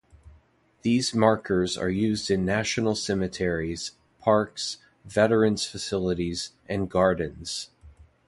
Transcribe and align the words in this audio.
These 0.81 1.13
markers 1.13 1.77
are 1.77 1.91
used 1.91 2.31
in 2.31 2.43
National 2.43 2.95
Cemeteries, 2.95 3.91
parks, 4.17 4.77
veterans 5.05 5.67
facilities, 5.67 6.53
and 6.67 6.89
gardens. 6.89 7.69